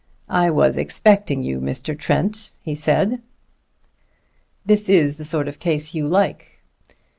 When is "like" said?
6.07-6.59